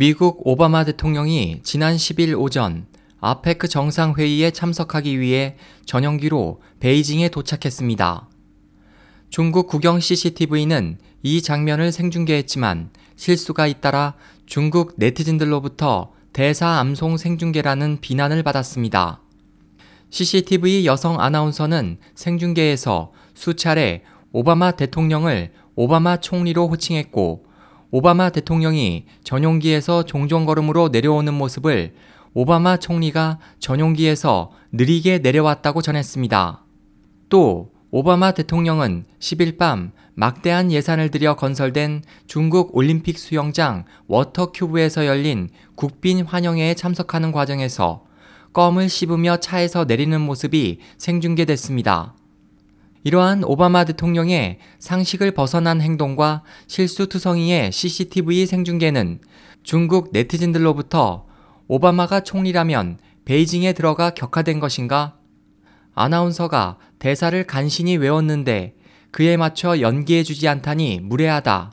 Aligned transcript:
미국 0.00 0.46
오바마 0.46 0.84
대통령이 0.84 1.58
지난 1.64 1.96
10일 1.96 2.40
오전 2.40 2.86
아페크 3.18 3.66
정상회의에 3.66 4.52
참석하기 4.52 5.18
위해 5.18 5.56
전용기로 5.86 6.62
베이징에 6.78 7.30
도착했습니다. 7.30 8.28
중국 9.28 9.66
국영 9.66 9.98
CCTV는 9.98 10.98
이 11.24 11.42
장면을 11.42 11.90
생중계했지만 11.90 12.90
실수가 13.16 13.66
잇따라 13.66 14.14
중국 14.46 14.94
네티즌들로부터 14.98 16.12
대사 16.32 16.78
암송 16.78 17.16
생중계라는 17.16 17.98
비난을 18.00 18.44
받았습니다. 18.44 19.20
CCTV 20.10 20.86
여성 20.86 21.20
아나운서는 21.20 21.98
생중계에서 22.14 23.10
수차례 23.34 24.04
오바마 24.30 24.76
대통령을 24.76 25.50
오바마 25.74 26.18
총리로 26.18 26.68
호칭했고 26.68 27.47
오바마 27.90 28.30
대통령이 28.30 29.06
전용기에서 29.24 30.04
종종걸음으로 30.04 30.88
내려오는 30.88 31.32
모습을 31.32 31.94
오바마 32.34 32.76
총리가 32.76 33.38
전용기에서 33.58 34.50
느리게 34.72 35.18
내려왔다고 35.18 35.80
전했습니다. 35.80 36.64
또 37.30 37.72
오바마 37.90 38.32
대통령은 38.32 39.06
10일 39.18 39.56
밤 39.56 39.92
막대한 40.14 40.70
예산을 40.70 41.10
들여 41.10 41.36
건설된 41.36 42.02
중국 42.26 42.76
올림픽 42.76 43.18
수영장 43.18 43.84
워터큐브에서 44.08 45.06
열린 45.06 45.48
국빈 45.74 46.26
환영회에 46.26 46.74
참석하는 46.74 47.32
과정에서 47.32 48.04
껌을 48.52 48.88
씹으며 48.90 49.38
차에서 49.38 49.84
내리는 49.84 50.20
모습이 50.20 50.80
생중계됐습니다. 50.98 52.17
이러한 53.08 53.42
오바마 53.42 53.84
대통령의 53.84 54.58
상식을 54.80 55.30
벗어난 55.30 55.80
행동과 55.80 56.42
실수투성이의 56.66 57.72
CCTV 57.72 58.44
생중계는 58.44 59.20
중국 59.62 60.10
네티즌들로부터 60.12 61.24
오바마가 61.68 62.20
총리라면 62.20 62.98
베이징에 63.24 63.72
들어가 63.72 64.10
격화된 64.10 64.60
것인가? 64.60 65.16
아나운서가 65.94 66.76
대사를 66.98 67.42
간신히 67.44 67.96
외웠는데 67.96 68.74
그에 69.10 69.38
맞춰 69.38 69.80
연기해주지 69.80 70.46
않다니 70.46 71.00
무례하다. 71.00 71.72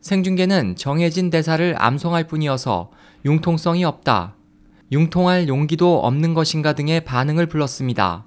생중계는 0.00 0.76
정해진 0.76 1.30
대사를 1.30 1.74
암송할 1.76 2.28
뿐이어서 2.28 2.92
융통성이 3.24 3.82
없다. 3.82 4.36
융통할 4.92 5.48
용기도 5.48 5.98
없는 5.98 6.34
것인가 6.34 6.72
등의 6.74 7.04
반응을 7.04 7.46
불렀습니다. 7.46 8.26